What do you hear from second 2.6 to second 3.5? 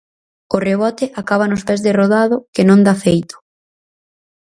non da feito.